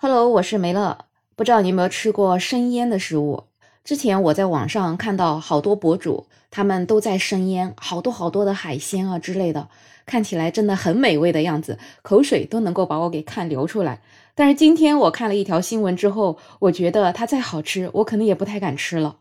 [0.00, 1.06] Hello，我是梅乐。
[1.34, 3.46] 不知道你有没有吃过生腌的食物？
[3.82, 9.68] 之前我在网上看到好多博主，他们都在生腌好多好多的海鲜啊之类的，
[10.06, 14.00] 看起来真的很美味的样子，口水都能够把我给看流出来。
[14.36, 19.16] 但是今天我看了一条新闻之后，我觉得它再好吃，我可能也不太敢吃了。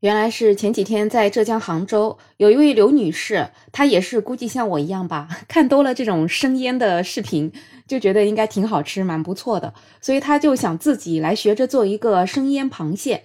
[0.00, 7.52] 原来是前几天在浙江杭州，有一位刘女士，她也是估计像我一样吧， 看多了这种生腌的视频，
[7.86, 13.24] 就觉得应该挺好吃，蛮不错的，所以她就想自己来学着做一个生腌螃蟹。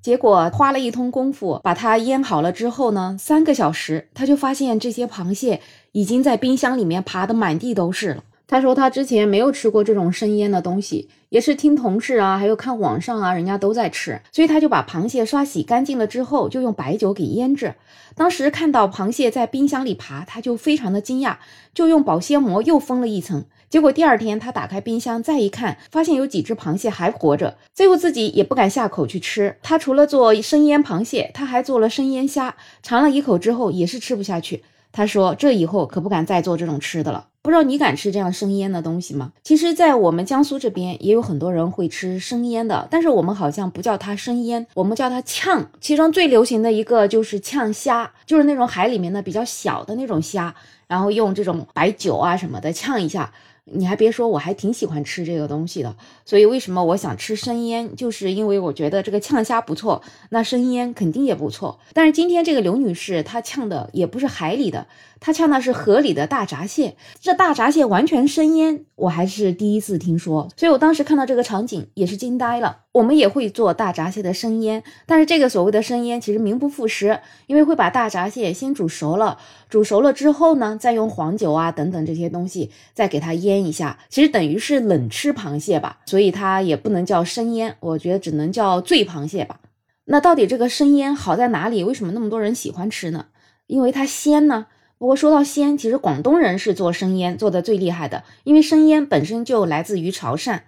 [0.00, 5.60] 结果花了一通功夫，把它腌好了之后呢，三个小时，她就发现这些螃蟹
[5.90, 8.22] 已经在冰箱里面爬得满地都是了。
[8.52, 17.74] 他说他之前没有吃过这种生腌的东西，也是听同事啊，还有看网上啊，人家都在吃，所以他就把螃蟹刷洗干净了之后，就用白酒给腌制。
[18.14, 21.36] 当时看到螃蟹在冰箱里爬，他就非常的惊讶，
[21.72, 23.42] 就用保鲜膜又封了一层。
[23.70, 27.56] 结果第二天他打开冰箱再一看，发现有几只螃蟹还活着。
[27.72, 29.56] 最后自己也不敢下口去吃。
[29.62, 34.62] 他除了做生腌螃蟹，他还做了生腌虾，尝了一口之后也是吃不下去。
[34.92, 37.26] 他说这以后可不敢再做这种吃的了。
[37.40, 39.32] 不知道你敢吃这样生腌的东西吗？
[39.42, 45.68] 其实，在我们江苏这边也有很多人会吃生腌的，但是我们好像不叫它生腌，我们叫它呛。
[45.80, 50.54] 其中最流行的一个就是呛虾，就是那种海里面的比较小的那种虾，
[50.86, 53.32] 然后用这种白酒啊什么的呛一下。
[53.64, 55.96] 你还别说，我还挺喜欢吃这个东西的。
[56.24, 61.78] 所以为什么我想吃生腌，就是因为我觉得这个呛虾不错，那生腌肯定也不错。
[61.92, 64.88] 但是今天这个刘女士她呛的也不是海里的，
[65.20, 66.96] 她呛的是河里的大闸蟹。
[67.20, 70.48] 这大闸蟹完全生腌，我还是第一次听说。
[70.56, 72.80] 所以我当时看到这个场景也是惊呆了。
[72.92, 79.38] 我们也会做大闸蟹的生腌，但是这个所谓的生腌其实名不副实，因为会把大闸蟹先煮熟了，
[79.70, 89.60] 煮熟了之后呢，再用黄酒啊等等这些东西再给它腌一下，其实等于是冷吃螃蟹吧，所以它也不能叫生腌，我觉得只能叫醉螃蟹吧。
[90.04, 91.82] 那到底这个生腌好在哪里？
[91.84, 93.26] 为什么那么多人喜欢吃呢？
[93.66, 94.66] 因为它鲜呢。
[94.98, 100.60] 不过说到鲜，其实广东人是做生腌做的最厉害的，因为生腌本身就来自于潮汕。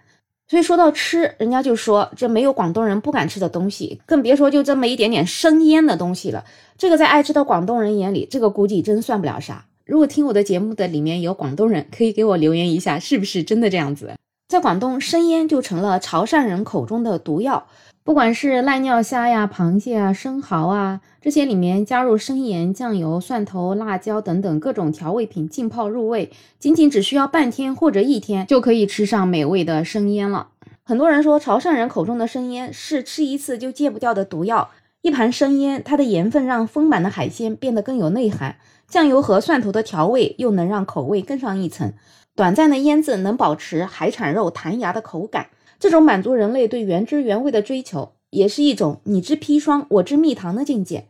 [0.46, 6.44] 所以说到吃，人家就说这没有广东人不敢吃的东西，更别说就这么一点点生腌的东西了。
[6.76, 9.64] 这个在爱吃的广东人眼里，这个估计真算不了啥。
[9.86, 14.12] 如果听我的节目的里面有广东人，可以给我留言一下，是不是真的这样子？
[14.48, 17.66] 在广东，生腌就成了潮汕人口中的毒药。
[18.04, 30.48] 不管是濑尿虾呀、螃蟹啊、生蚝啊，这些里面加入生盐、酱油、蒜头、辣椒等等各种调味品浸泡入味，仅仅只需要半天或者一天就可以吃上美味的生腌了。
[30.82, 34.68] 很多人说潮汕人口中的生腌是吃一次就戒不掉的毒药。
[35.00, 41.94] 一盘生腌，它的盐分让丰满的海鲜变得更有内涵，酱油和蒜头的调味又能让口味更上一层。
[42.36, 45.46] 短暂的腌制能保持海产肉弹牙的口感。
[45.84, 51.04] 这种满足人类对原汁原味的追求，也是一种你知砒霜，我知蜜糖的境界。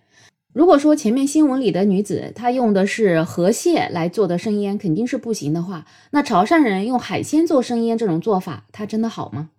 [0.53, 9.51] 如果说前面新闻里的女子她用的是河蟹来做的生腌，肯定是不行的话，那潮汕人用海鲜做生腌这种做法，它真的好吗？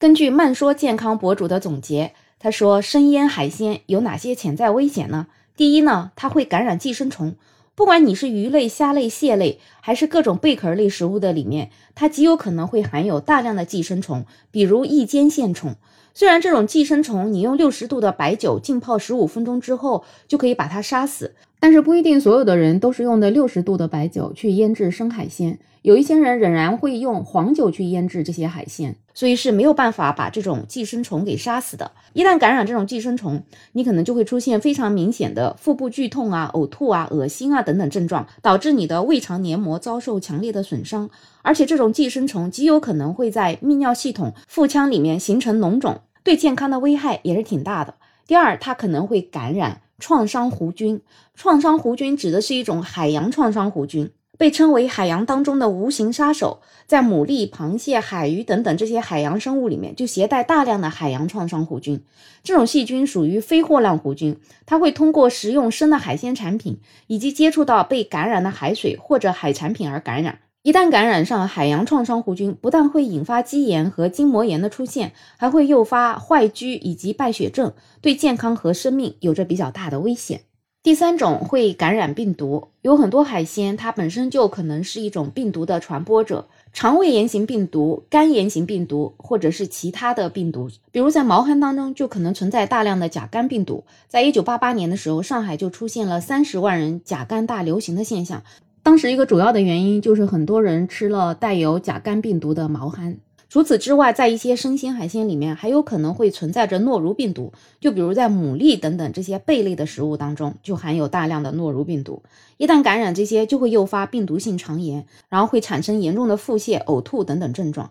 [0.00, 2.10] 根据慢说健康博主的总结，
[2.40, 5.28] 他说生腌海鲜有哪些潜在危险呢？
[5.56, 7.36] 第一呢，它会感染寄生虫。
[7.76, 15.76] 不管你是鱼类、虾类、蟹类，还是各种贝壳类食物的里面，它极有可能会含有大量的寄生虫，比如异尖线虫。
[16.14, 21.34] 虽然这种寄生虫，你用六十度的白酒浸泡十五分钟之后就可以把它杀死。
[21.66, 31.90] 但是不一定所有的人都是用的六十度的白酒去腌制生海鲜，有一些人仍然会用黄酒去腌制这些海鲜，所以是没有办法把这种寄生虫给杀死的。
[32.12, 41.10] 一旦感染这种寄生虫，你可能就会出现非常明显的腹部剧痛啊、呕吐啊、恶心啊等等症状，导致你的胃肠黏膜遭受强烈的损伤。
[41.42, 47.96] 而且这种寄生虫极有可能会在泌尿系统、腹腔里面形成脓肿，对健康的危害也是挺大的。
[48.24, 49.80] 第二，它可能会感染。
[49.98, 51.00] 创伤弧菌，
[51.34, 56.60] 创伤弧菌指的是一种海洋创伤弧菌，被称为海洋当中的无形杀手。
[56.86, 62.04] 在牡蛎、螃蟹、海鱼等等这些海洋生物里面，就携带大量的海洋创伤弧菌。
[62.44, 66.78] 这种细菌属于非霍乱弧菌，它会通过食用生的海鲜产品，
[67.08, 70.38] 以及接触到被感染的海水或者海产品而感染。
[70.66, 80.40] 一旦感染上海洋创伤弧菌，不但会引发肌炎和筋膜炎的出现，还会诱发坏疽以及败血症，对健康和生命有着比较大的危险。
[80.82, 93.84] 第三种会感染病毒，有很多海鲜它本身就可能是一种病毒的传播者，肠胃炎型病毒、肝炎型病毒，或者是其他的病毒，比如在毛蚶当中就可能存在大量的甲肝病毒。
[94.08, 98.42] 在一九八八年的时候，上海就出现了三十万人甲肝大流行的现象。
[98.86, 103.16] 当时一个主要的原因就是很多人吃了带有甲肝病毒的毛蚶，
[103.48, 112.22] 除此之外，在一些生鲜海鲜里面还有可能会存在着诺如病毒，就比如在牡蛎等等这些贝类的食物当中就含有大量的诺如病毒，
[112.58, 117.90] 一旦感染这些就会诱发病毒性肠炎，然后会产生严重的腹泻、呕吐等等症状。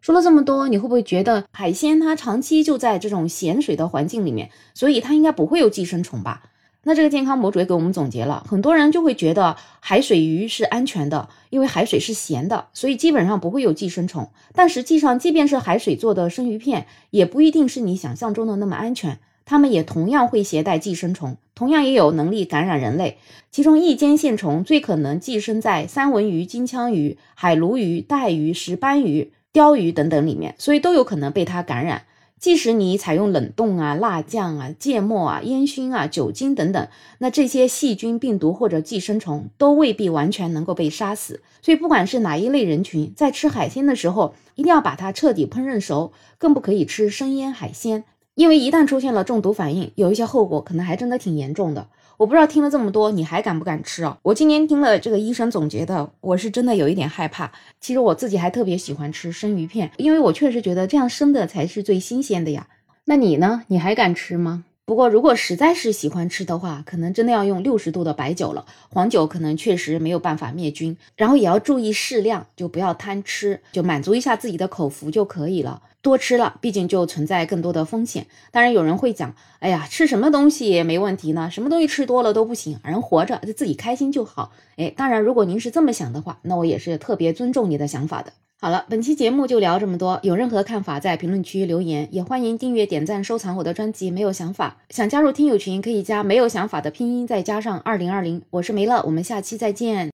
[0.00, 6.44] 说了这么多，你会不会觉得海鲜它长期就在这种咸水的环境里面，所以它应该不会有寄生虫吧？
[6.88, 14.30] 那这个健康博主也给我们总结了，很多人就会觉得海水鱼是安全的，因为海水是咸的，所以基本上不会有寄生虫。
[14.54, 23.18] 但实际上，即便是海水做的生鱼片，也不一定是你想象中的那么安全，它们也同样会携带寄生虫，同样也有能力感染人类。
[23.50, 32.02] 其中，异尖线虫最可能寄生在三文鱼、金枪鱼、海鲈鱼、带鱼、石斑鱼、鲷鱼等等里面，所以都有可能被它感染。
[32.38, 36.88] 即使你采用冷冻啊、辣酱啊、芥末啊、烟熏啊、酒精等等，
[37.18, 41.40] 那这些细菌、病毒或者寄生虫都未必完全能够被杀死。
[41.62, 48.04] 所以，不管是哪一类人群，在吃海鲜的时候，一定要把它彻底烹饪熟，更不可以吃生腌海鲜，
[48.34, 51.88] 因为一旦出现了中毒反应，有一些后果可能还真的挺严重的。
[52.18, 54.16] 我不知道听了这么多，你还敢不敢吃啊？
[54.22, 57.52] 我今天听了这个医生总结的，我是真的有一点害怕。
[57.80, 62.68] 其实我自己还特别喜欢吃生鱼片，因为我确实觉得这样生的才是最新鲜的呀。
[63.04, 63.64] 那你呢？
[63.68, 64.64] 你还敢吃吗？
[64.86, 68.64] 不过，如果实在是喜欢吃的话，可能真的要用六十度的白酒了。
[68.88, 75.82] 黄酒可能确实没有办法灭菌，然后也要注意适量，就不要贪吃，就满足一下自己的口福就可以了。
[76.02, 78.28] 多吃了，毕竟就存在更多的风险。
[78.52, 81.50] 当然，有人会讲，哎呀，吃什么东西也没问题呢？
[81.50, 84.52] 什么东西吃多了都不行，人活着就自己开心就好。
[84.76, 88.32] 哎，当然，如果您是这么想的话，那我也是特别尊重你的想法的。
[88.58, 90.18] 好了，本期节目就聊这么多。
[90.22, 94.10] 有任何看法，在评论区留言，也欢迎订阅、点赞、收藏我的专辑。
[94.10, 98.40] 没有想法，想加入听友群可以加没有想法的拼音再加上二零二零。
[98.48, 100.04] 我是梅乐，我们下期再见。